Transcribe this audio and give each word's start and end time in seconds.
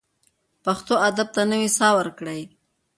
پښتو 0.63 0.93
ادب 1.07 1.27
ته 1.35 1.41
نوې 1.51 1.69
ساه 1.77 1.93
ورکړئ. 1.99 2.41